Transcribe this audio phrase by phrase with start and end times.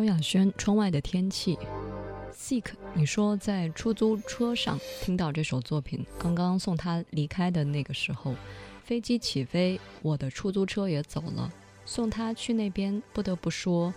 [0.00, 1.56] 萧亚轩《窗外的天气》
[2.32, 2.64] ，Seek，
[2.94, 8.34] 你说在出租车上听到这首作品，刚刚送他离开的那个时候，
[8.82, 11.52] 飞机起飞，我的出租车也走了，
[11.84, 13.92] 送他去那边，不得不说，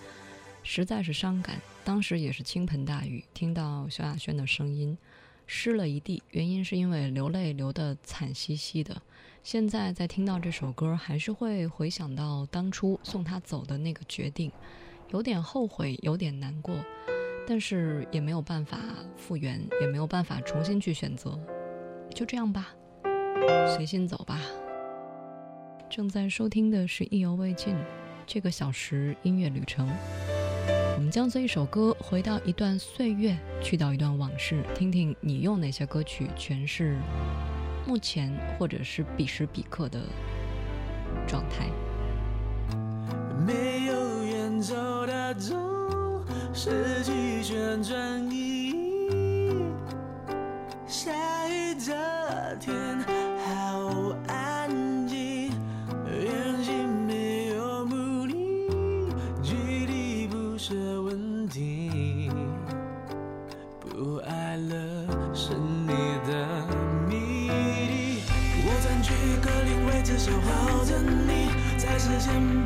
[0.61, 1.55] 实在是伤感。
[1.85, 4.97] 当时也是倾盆大雨，听到萧亚轩的声音，
[5.47, 6.21] 湿了一地。
[6.31, 9.01] 原因是因为流泪流得惨兮兮的。
[9.41, 14.51] 现在在听到这首歌，还是会回想到当初送他走的那个决定。
[15.13, 16.75] 有点后悔，有点难过，
[17.47, 18.79] 但是也没有办法
[19.15, 21.39] 复原，也没有办法重新去选择，
[22.15, 22.69] 就这样吧，
[23.75, 24.39] 随心走吧。
[25.87, 27.75] 正在收听的是意犹未尽
[28.25, 29.87] 这个小时音乐旅程，
[30.95, 36.97] 我们将这一首歌回到一段岁月，去到一段往事，听听你用哪些歌曲诠释
[37.85, 39.99] 目前或者是彼时彼刻的
[41.27, 41.67] 状态。
[44.63, 44.73] 走
[45.05, 45.53] 的走，
[46.53, 48.73] 四季旋转移，
[50.87, 51.11] 下
[51.49, 52.73] 雨的天
[53.43, 54.69] 好安
[55.05, 55.51] 静，
[56.07, 59.13] 远行没有目的，
[59.43, 59.53] 距
[59.85, 62.31] 离不是问题。
[63.81, 65.89] 不爱了是你
[66.25, 66.65] 的
[67.09, 68.21] 谜底，
[68.65, 69.11] 我占据
[69.41, 72.62] 格林位置守候着你，在时间。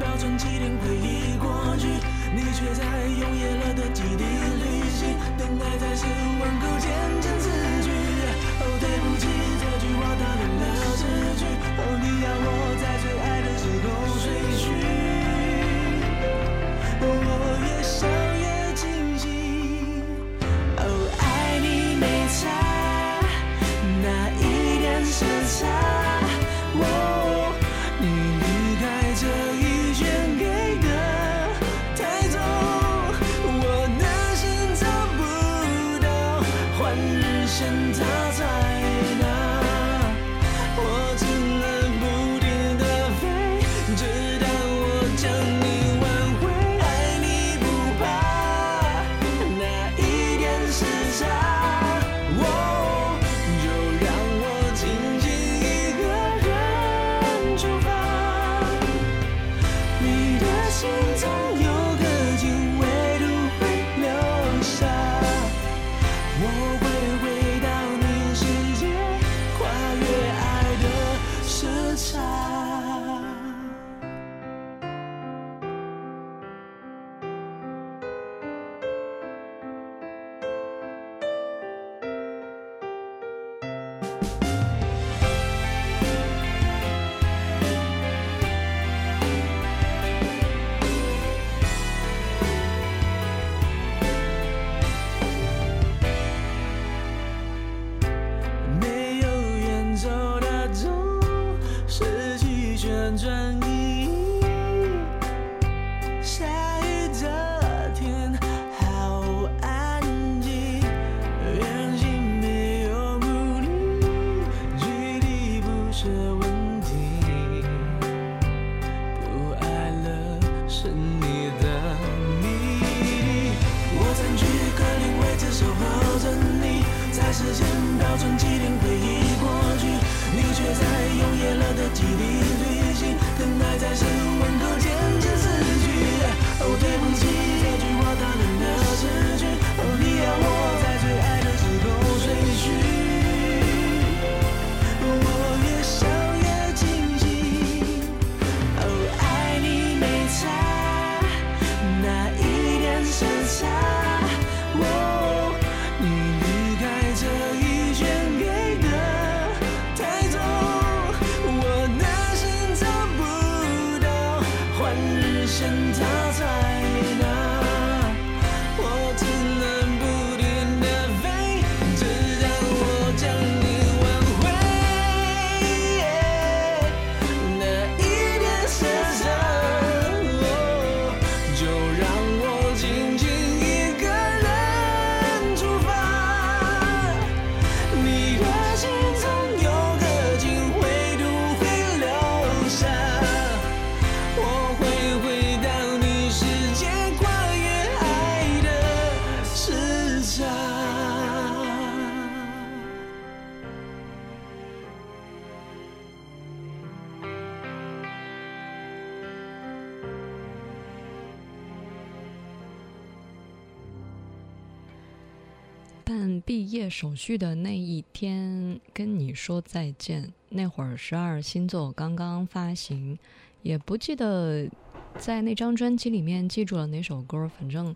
[216.99, 223.19] 手续的那一天跟你说再见，那会儿十二星座刚刚发行，
[223.61, 224.67] 也不记得
[225.15, 227.95] 在那张专辑里面记住了哪首歌，反正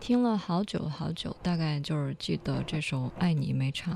[0.00, 3.92] 听了好久好久，大概就是记得这首《爱你没差》。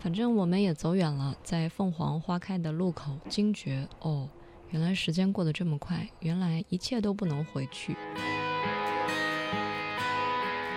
[0.00, 4.30] 反正我们也走远了，在凤凰花开的路口惊觉，哦，
[4.70, 7.94] 原来时间过得这么快，原来一切都不能回去。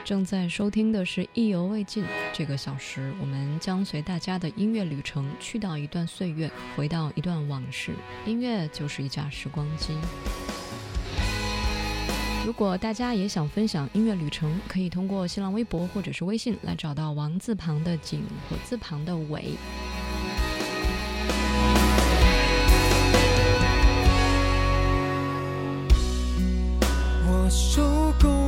[0.04, 2.04] 正在收听的是意犹未尽。
[2.38, 7.92] 这个小时，我们将随大家的音乐旅程，去到一段岁月，回到一段往事。
[8.28, 9.98] 音乐就是一架时光机。
[12.46, 19.56] 如果大家也想分享音乐旅程，可以通过新浪微博或者是微信来找到“王”字旁的景或字旁的伟。
[27.28, 28.47] 我受够。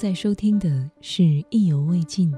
[0.00, 2.32] 在收听的是意犹未尽。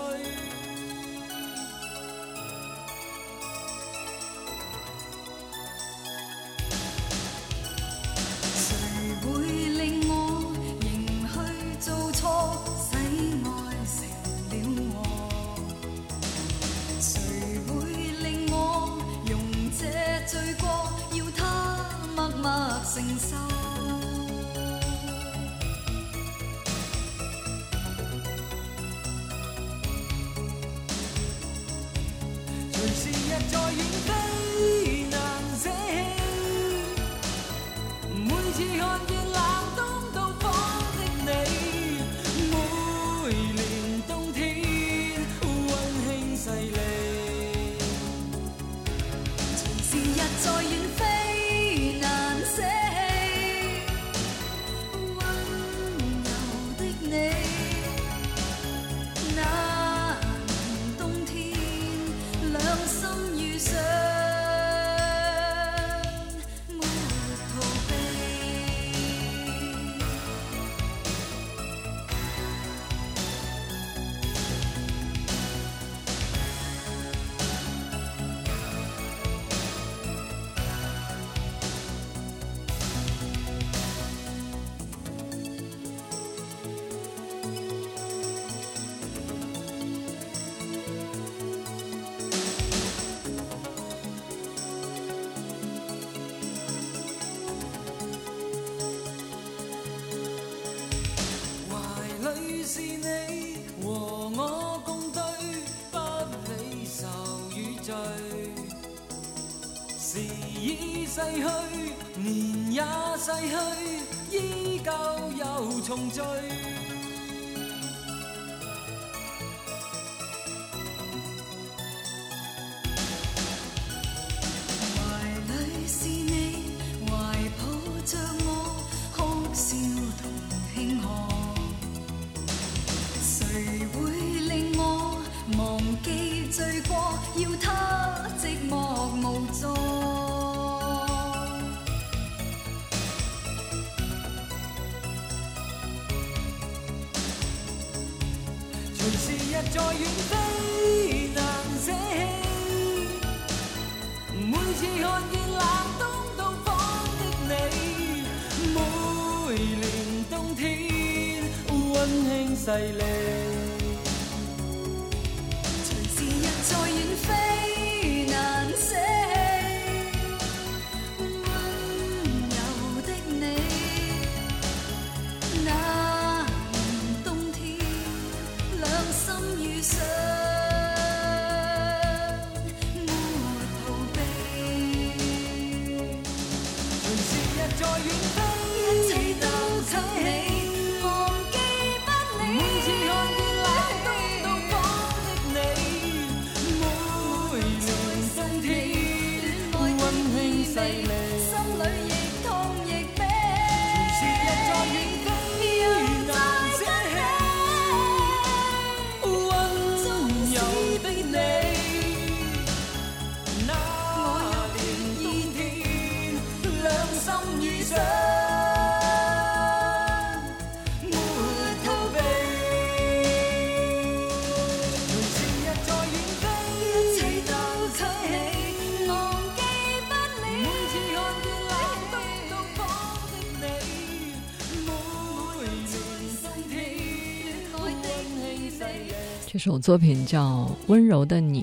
[239.63, 241.61] 首作品叫《温柔的你》，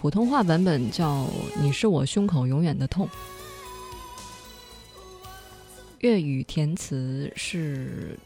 [0.00, 1.24] 普通话版本叫
[1.62, 3.06] 《你是我胸口永远的痛》，
[6.00, 8.18] 粤语填词是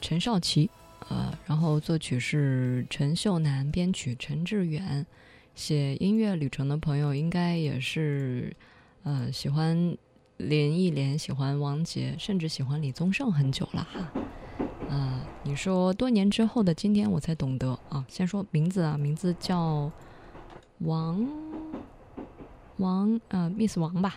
[0.00, 0.70] 陈少琪，
[1.08, 5.04] 呃，然后作曲是陈秀楠，编曲陈志远。
[5.56, 8.54] 写音乐旅程的朋友，应该也是
[9.02, 9.96] 呃喜欢
[10.36, 14.12] 林忆莲，喜欢王杰，甚至喜欢李宗盛很久了哈。
[15.58, 19.90] 说多年之后的今天我才懂得啊，先说名字啊，名字叫
[20.78, 21.28] 王
[22.76, 24.14] 王呃，Miss 王吧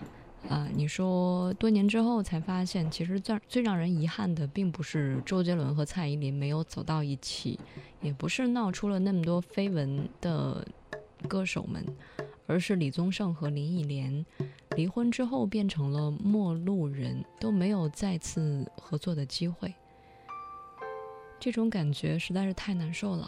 [0.48, 0.68] 啊。
[0.76, 7.60] 你说多年之后才发现，其实最最让人遗憾的，并不是周杰伦和蔡依林没有走到一起，
[8.04, 10.64] 也不是闹出了那么多绯闻的
[11.28, 11.84] 歌手们，
[12.46, 14.24] 而是李宗盛和林忆莲
[14.76, 19.74] 离婚之后变成了陌路人，都没有再次合作的机会。
[21.42, 23.28] 这种感觉实在是太难受了。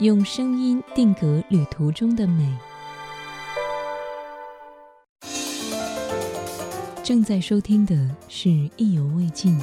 [0.00, 2.56] 用声音定格旅途中的美。
[7.02, 9.60] 正在收听的是《意犹未尽》。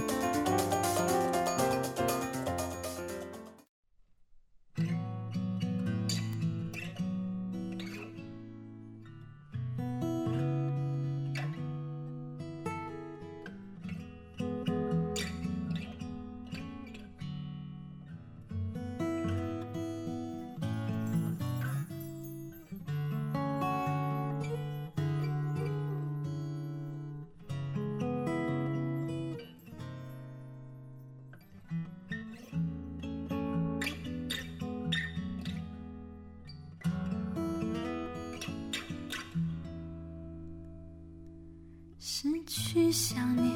[42.64, 43.48] 去想念，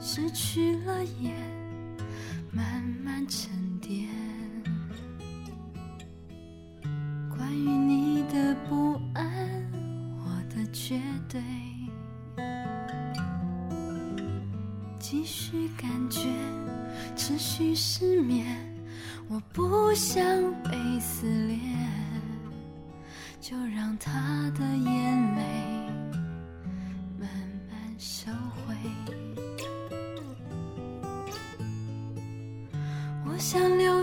[0.00, 1.34] 失去了眼，
[2.52, 4.21] 慢慢沉淀。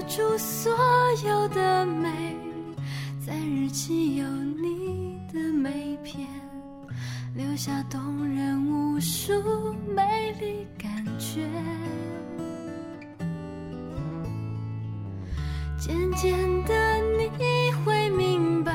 [0.09, 0.75] 住所
[1.23, 2.09] 有的美，
[3.23, 6.27] 在日记有你的每篇，
[7.35, 11.47] 留下动人无数美丽感觉。
[15.77, 16.33] 渐渐
[16.65, 16.97] 的
[17.37, 18.73] 你会明白，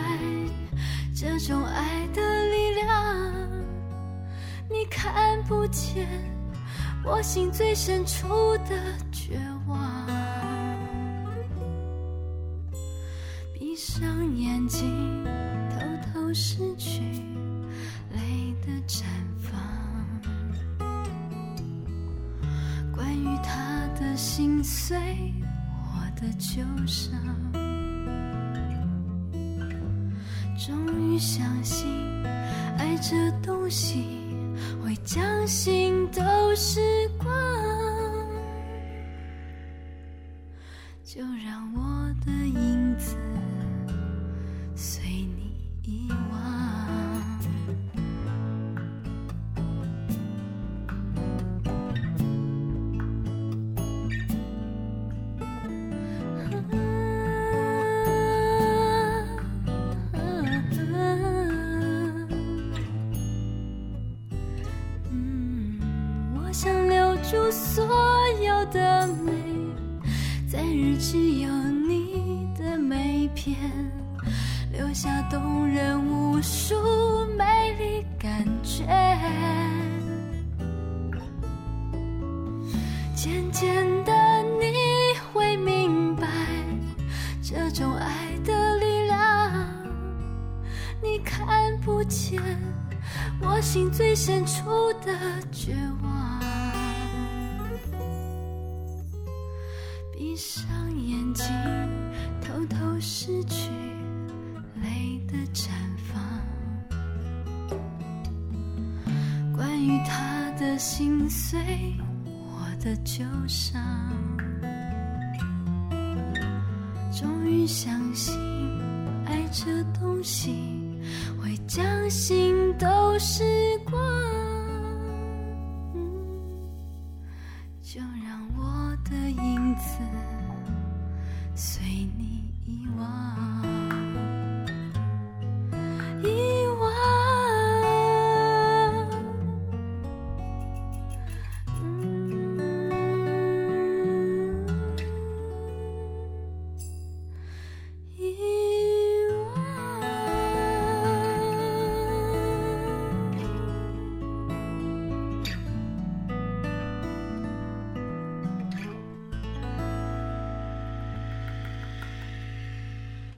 [1.17, 3.33] 这种爱的力量，
[4.71, 6.07] 你看不见
[7.05, 8.29] 我心最深处
[8.71, 8.79] 的。
[35.05, 36.23] 将心都
[36.57, 36.81] 是。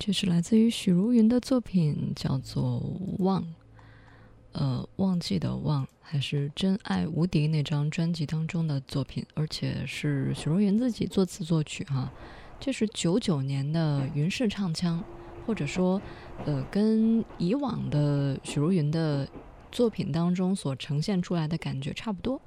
[0.06, 2.64] 这是来自于许茹芸的作品，叫做
[3.24, 3.42] 《忘》，
[4.52, 12.08] 呃，忘记的忘，还是《真爱无敌》那张专辑当中的作品，而且是许茹芸自己作词作曲哈。
[12.60, 15.02] 这是九九年的云氏唱腔，
[15.44, 16.00] 或者说，
[16.44, 19.28] 呃，跟以往的许茹芸的
[19.72, 22.40] 作品当中所呈现出来的感觉差不多。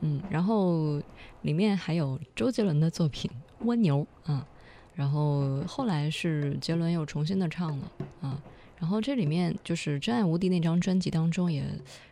[0.00, 0.98] 嗯，然后
[1.42, 3.30] 里面还有周杰伦的作品
[3.66, 4.48] 《蜗牛》啊。
[4.96, 8.42] 然后后来是杰伦又重新的唱了啊，
[8.80, 11.62] 然后这里面就是《真爱无敌》那张专辑当中也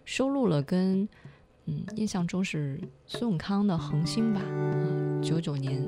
[0.04, 1.08] 收录了跟，
[1.64, 5.80] 嗯，印象中是苏永康的《恒星》吧，啊，九九年，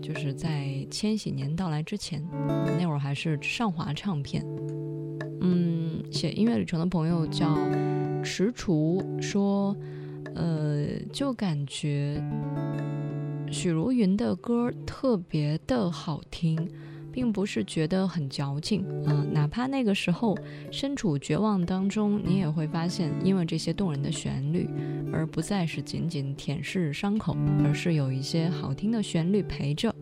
[0.00, 2.24] 就是在千禧年到来之前，
[2.78, 4.46] 那会儿还是上华唱片，
[5.40, 7.52] 嗯，写音乐旅程的朋友叫
[8.22, 9.76] 池厨说，
[10.36, 12.22] 呃，就感觉。
[13.52, 16.68] 许茹芸的歌特别的好听，
[17.12, 20.36] 并不是觉得很矫情啊，哪怕那个时候
[20.70, 24.68] 身处绝望当中，你也会发现，因为这些动人的旋律，
[25.12, 29.94] 而不再是仅仅舔舐伤口，而是有一些好听的旋律陪着。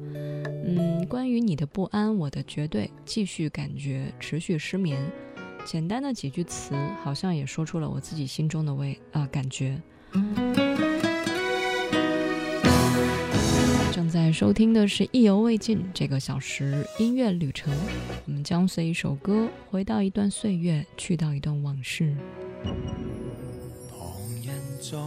[0.67, 4.99] 嗯，关于你的不安，我的绝对，继续感觉持续失眠，
[5.67, 9.81] 简单的几句词，好像也说出了我自己心中的味啊感觉。
[14.07, 17.75] 现在收听的是意犹未尽这个小时音乐旅程
[18.27, 22.15] 我们将随一首歌回到一段岁月去到一段往事
[22.63, 22.75] 旁
[24.45, 24.99] 人在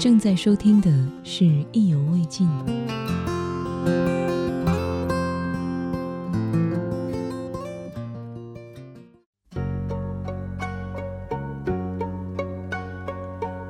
[0.00, 0.88] 正在收听的
[1.22, 2.48] 是《意犹未尽》。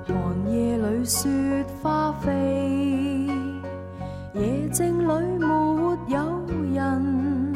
[0.07, 1.29] 寒夜里雪
[1.83, 2.31] 花飞，
[4.37, 7.55] 夜静里没有人，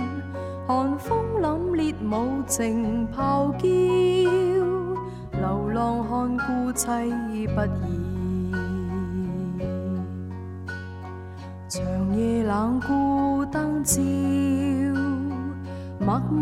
[0.66, 1.60] 寒风凛
[2.02, 3.68] 冽无情咆哮，
[5.38, 7.08] 流浪汉孤凄
[7.54, 8.03] 不已。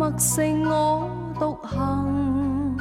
[0.03, 2.76] 默剩我独行，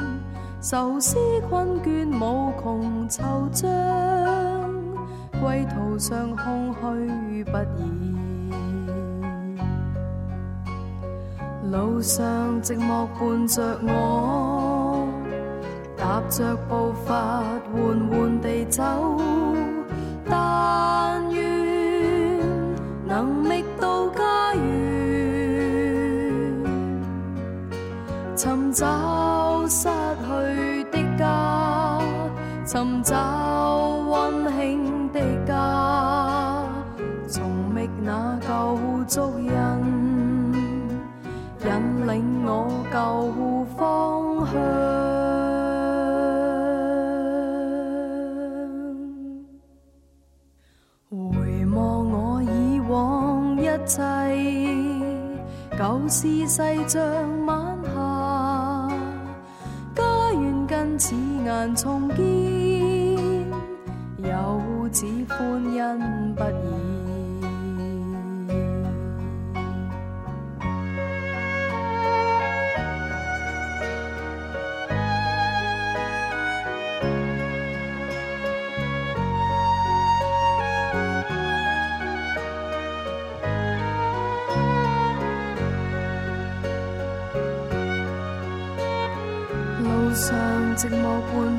[0.60, 1.16] 愁思
[1.48, 3.64] 困倦无穷惆怅，
[5.40, 8.14] 归途上空虚不已。
[11.70, 15.06] 路上寂寞伴着我，
[15.96, 18.82] 踏着步伐缓缓地走，
[20.28, 22.40] 但愿
[23.06, 23.61] 能觅。
[28.82, 31.96] 找失去的家，
[32.66, 36.66] 寻找温馨的家，
[37.28, 38.74] 重觅那旧
[39.06, 39.46] 足印，
[41.64, 44.58] 引领我旧方向。
[51.08, 57.41] 回望我以往一切，旧事绪将。
[61.74, 62.31] 从今。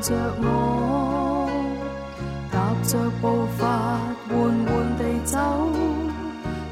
[0.04, 1.48] 着我，
[2.52, 3.96] 踏着步伐，
[4.28, 5.38] 缓缓地走，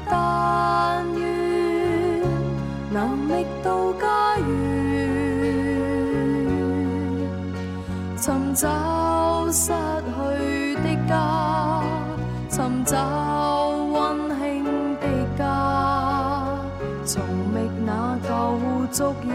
[0.07, 1.23] 但愿
[2.91, 4.83] 能觅到家园。
[8.21, 9.71] 寻找失
[10.13, 11.81] 去的家，
[12.51, 14.61] 寻找温馨
[15.01, 15.09] 的
[15.39, 16.45] 家，
[17.03, 17.17] 重
[17.51, 18.31] 觅那旧
[18.91, 19.31] 足印，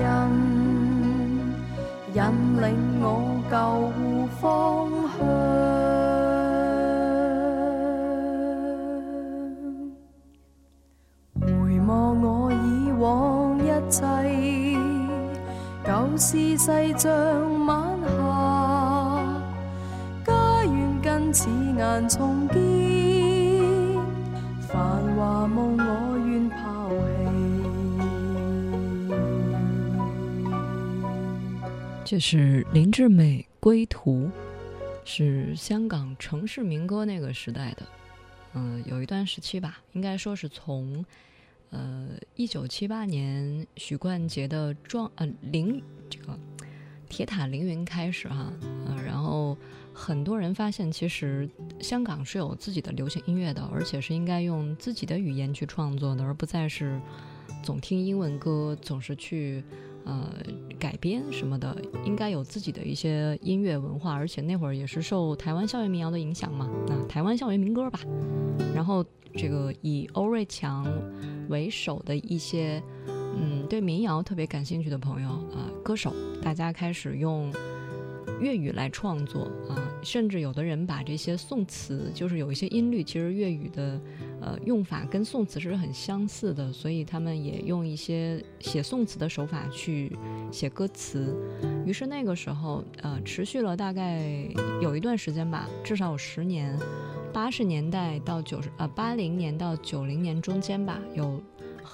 [2.14, 2.22] 引
[2.62, 2.70] 领
[3.02, 3.87] 我旧。
[16.30, 16.74] 是晚霞，
[20.26, 20.30] 家
[20.68, 21.02] 愿
[22.08, 22.46] 重
[24.60, 24.76] 繁
[25.16, 25.18] 华
[25.48, 25.90] 梦我
[26.58, 26.60] 抛
[32.04, 32.06] 弃。
[32.06, 32.30] 这是
[32.74, 34.24] 林志美《归途》，
[35.06, 37.78] 是香港城市民歌那个时代的，
[38.52, 41.02] 嗯，有一段时期吧，应该说是从，
[41.70, 45.82] 呃，一九七八年许冠杰的《壮》呃林。
[47.08, 48.52] 铁塔凌云开始哈，
[48.86, 49.56] 呃，然后
[49.92, 51.48] 很多人发现，其实
[51.80, 57.00] 香港是有自己的流行音乐的，而且是应该用自己的语言去创作的，而不再是
[57.62, 59.62] 总听英文歌，总是去
[60.04, 60.32] 呃
[60.78, 61.74] 改编什么的。
[62.04, 68.00] 应该有自己的一些音乐文化，而且那会儿也是受台湾校园民谣的影响嘛，那台湾校园民歌吧。
[68.74, 69.04] 然后
[69.34, 70.86] 这个以欧瑞强
[71.48, 72.82] 为首的一些。
[73.40, 76.12] 嗯，对民谣特别感兴趣的朋友啊，歌手，
[76.42, 77.52] 大家开始用
[78.40, 84.00] 粤语来创作啊，甚至有的人把这些宋词，就是有一些音律，其实粤语的
[84.40, 90.16] 呃用法跟宋词是很相似的，所以他们也用一些写宋词的手法去
[90.50, 91.32] 写歌词。
[91.86, 94.28] 于是那个时候，呃，持续了大概
[94.82, 96.76] 有一段时间吧，至少有十年，
[97.32, 101.40] 八十年代到九十呃八零年到九零年中间吧，有。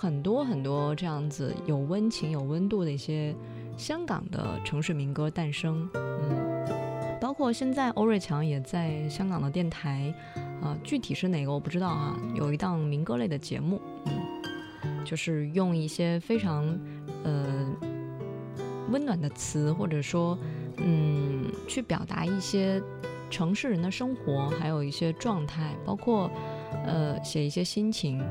[0.05, 3.35] 很多很多这样子有温情、有温度的一些
[3.79, 6.67] 香港的城市民歌诞生，嗯，
[7.19, 10.13] 包括现在欧瑞强也在香港的电台，
[10.61, 16.67] 啊，具体是哪个我不知道啊，有一档民歌类的节目，嗯，就是用一些非常
[17.23, 17.67] 呃
[18.91, 20.37] 温暖的词，或者说
[20.85, 22.79] 嗯去表达一些
[23.31, 26.31] 城市人的生活，还有一些状态，包括
[26.85, 28.23] 呃写一些心情。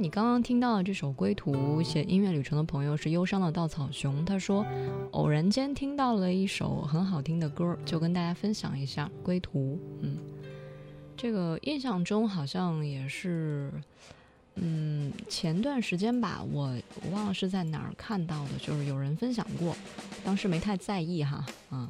[0.00, 1.52] 你刚刚听到的这首《归途》，
[1.84, 4.24] 写音乐旅程的朋友是忧伤的稻草熊。
[4.24, 4.64] 他说，
[5.10, 9.74] 偶然间听到了一首很好听的歌，就跟大家分享一下《归途》。
[10.00, 10.16] 嗯，
[11.18, 13.70] 这个印象中好像也是，
[14.54, 19.76] 嗯，前段时间吧，我我忘了是在哪儿看到的，就是有人分享过，
[20.24, 21.44] 当时没太在意哈。
[21.68, 21.86] 啊，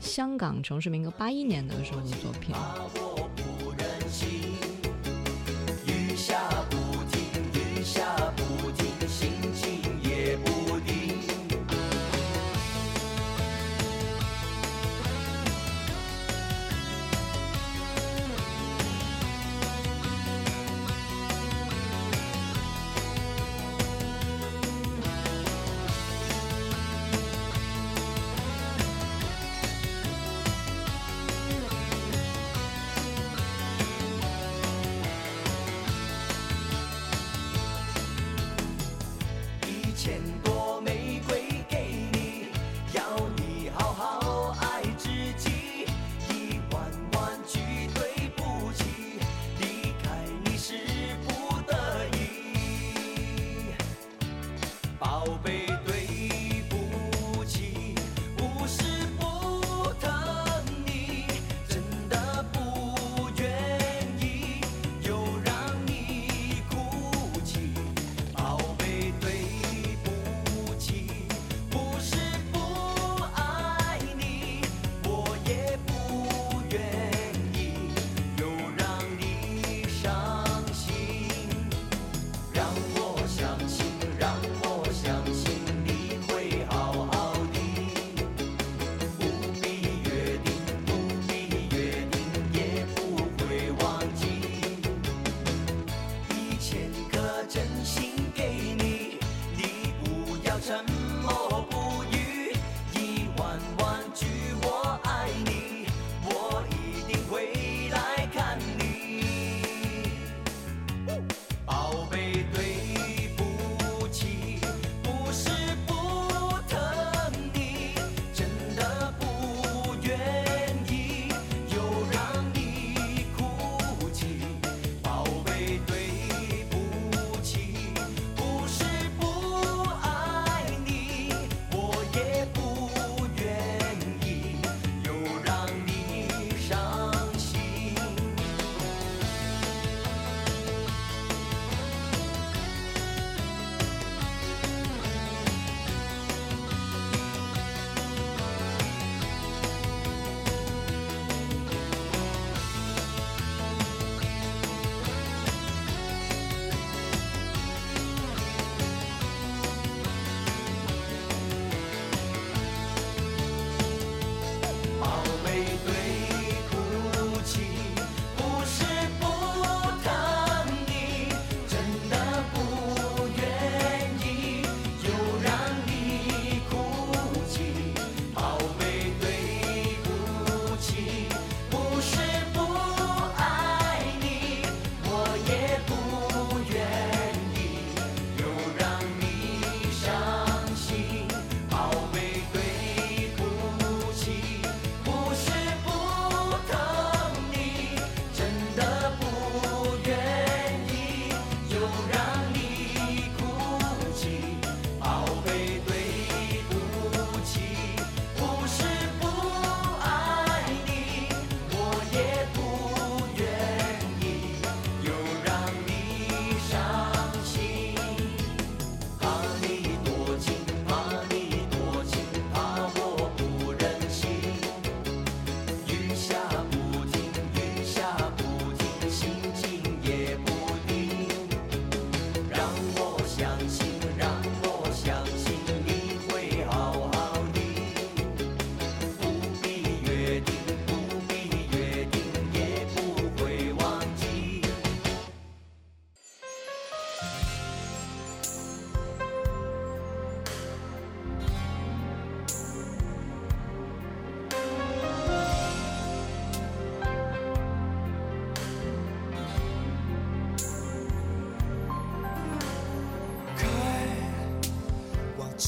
[0.00, 2.52] 香港城市民歌八一年的时候的作品。
[55.00, 55.69] 宝贝。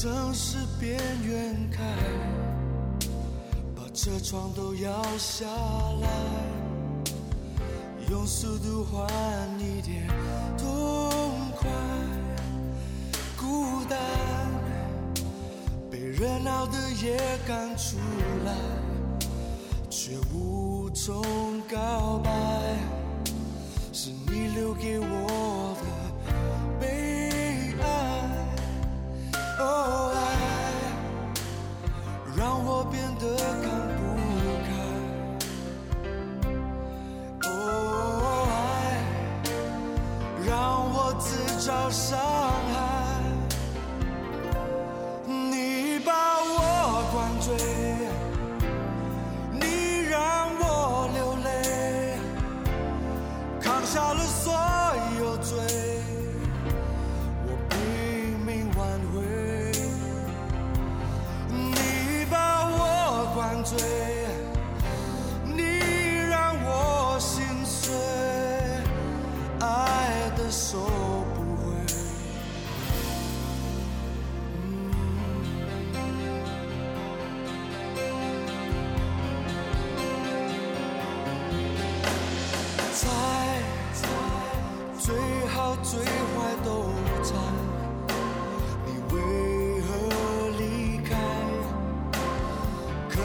[0.03, 1.85] 城市边缘开，
[3.73, 6.09] 把车窗都摇下来，
[8.11, 9.09] 用速度换
[9.61, 10.05] 一点
[10.57, 11.69] 痛快。
[13.37, 13.97] 孤单，
[15.89, 17.15] 被热闹的夜
[17.47, 17.95] 赶出
[18.43, 18.55] 来，
[19.89, 21.23] 却无从
[21.71, 22.29] 告白。
[23.93, 25.72] 是你留给我。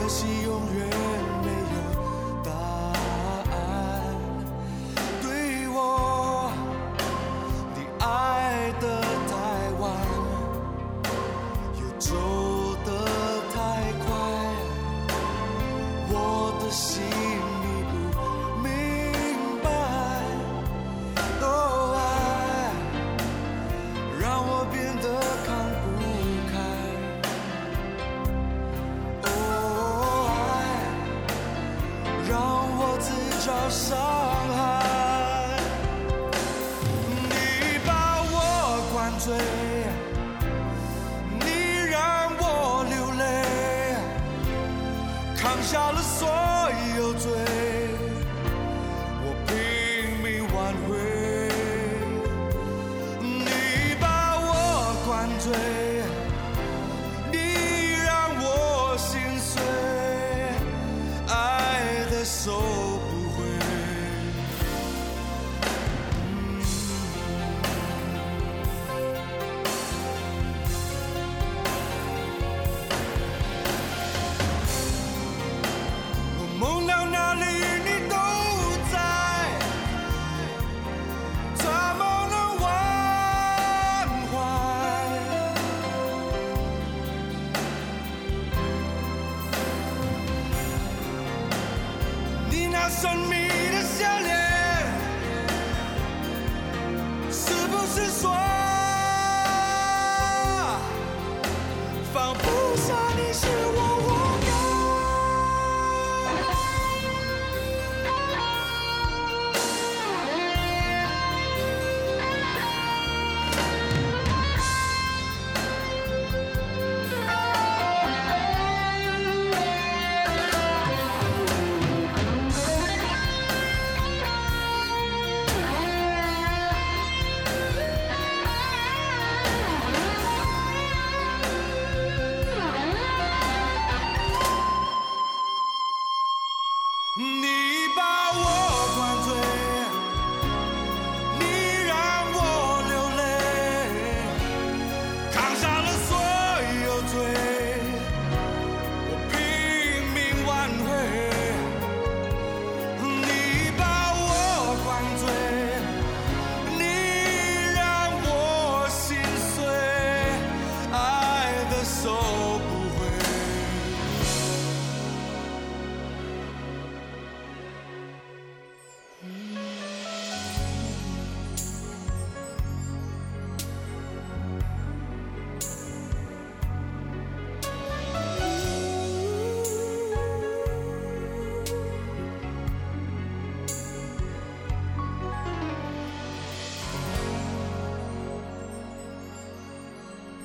[0.09, 0.48] see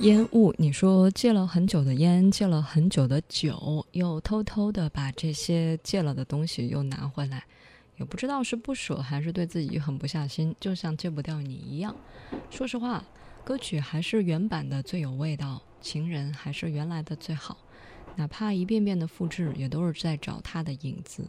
[0.05, 7.43] 烟雾，你说戒了很久的烟，戒了很久的酒，又偷偷的把这些戒了的东西又拿回来，
[7.97, 11.97] 也不知道是不舍还是对自己狠不下心，就像戒不掉你一样。
[12.51, 13.03] 说实话，
[13.47, 17.57] 歌曲还是原版的最有味道，情人还是原来的最好，
[18.17, 21.25] 哪怕一遍遍的复制，也都是在找他的影子。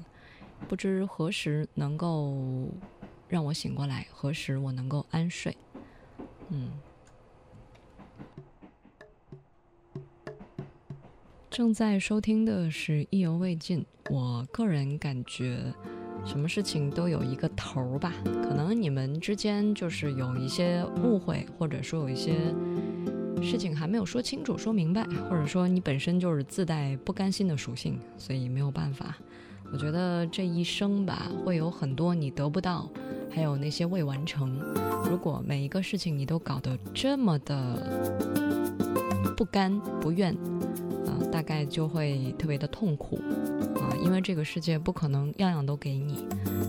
[0.68, 2.68] 不知何时能够
[3.30, 5.56] 让我醒过来，何时我能够安睡？
[6.50, 6.72] 嗯。
[11.56, 13.86] 正在收听的是意犹未尽。
[14.10, 15.74] 我个人感觉，
[16.26, 18.12] 什么事情都有一个头儿吧。
[18.44, 22.34] 可能你们之间就是有一些误会，或者说有一些
[23.42, 29.16] 事情还没有说清楚、说明白，或者说你本身就是自带不甘心的属性，所以没有办法。
[29.72, 32.86] 我觉得这一生吧，会有很多你得不到，
[33.34, 34.60] 还有那些未完成。
[35.10, 37.82] 如果每一个事情你都搞得这么的
[39.38, 40.38] 不甘不愿。
[41.36, 43.18] 大概就会特别的痛苦
[43.78, 46.26] 啊，因为这个世界不可能样样都给你，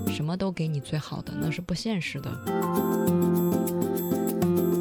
[0.09, 2.29] 什么都给你最好的，那是不现实的。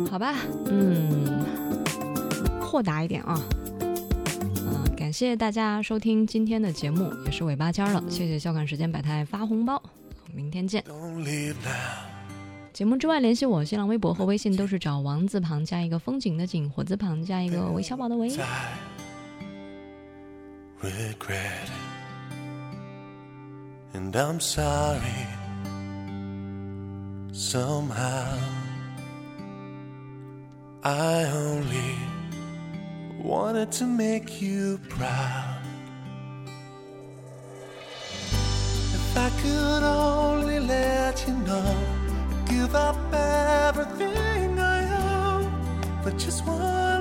[0.10, 0.38] 好吧，
[0.72, 1.46] 嗯，
[2.60, 3.40] 豁达一点啊。
[3.82, 8.04] 嗯，感谢大家收听今天的节目，也是尾巴尖了。
[8.10, 9.80] 谢谢笑看时间百态发红包，
[10.34, 10.84] 明天见。
[12.74, 18.28] 节目之外联系我，新浪微博和微信都是找王字旁加一个风景的景，火字旁加一个韦小宝的韦。
[20.86, 22.36] regret it.
[23.94, 25.26] And I'm sorry
[27.32, 28.38] somehow.
[30.84, 31.96] I only
[33.20, 35.58] wanted to make you proud.
[38.98, 41.76] If I could only let you know,
[42.48, 45.50] give up everything I own
[46.04, 46.95] for just one.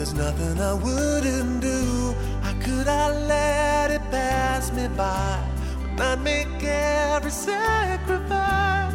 [0.00, 2.14] There's nothing I wouldn't do.
[2.40, 5.38] How could I let it pass me by?
[5.82, 8.94] When I'd make every sacrifice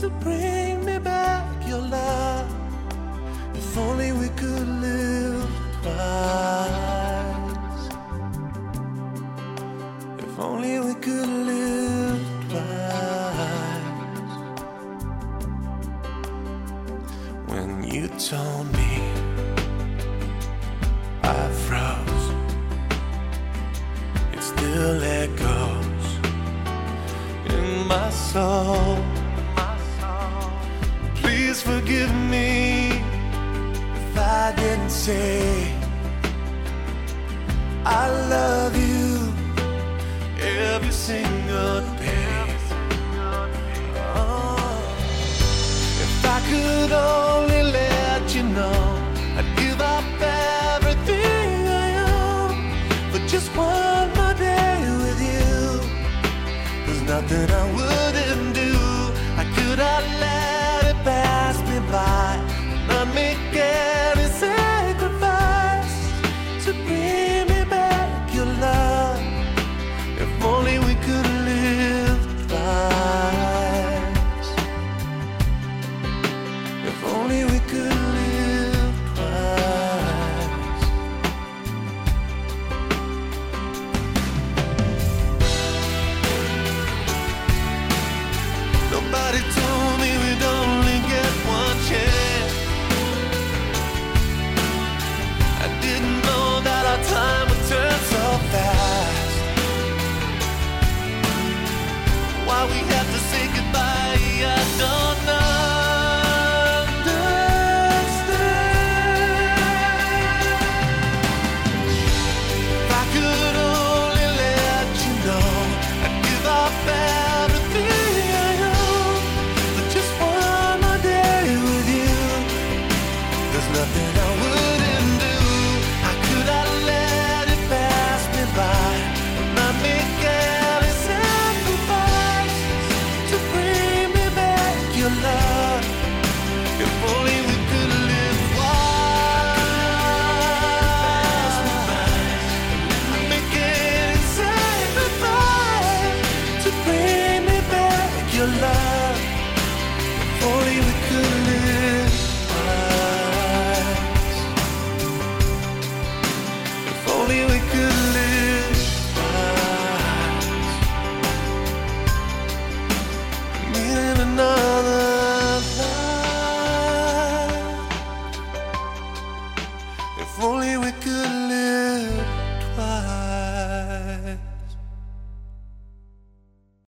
[0.00, 2.52] to bring me back your love.
[3.54, 5.46] If only we could live
[5.84, 7.90] twice.
[10.26, 12.20] If only we could live
[12.50, 14.30] twice.
[17.52, 18.55] When you told
[35.08, 35.45] say